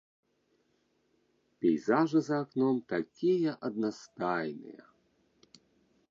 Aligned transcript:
Пейзажы 1.65 2.21
за 2.27 2.35
акном 2.45 2.79
такія 2.93 3.51
аднастайныя. 3.69 4.83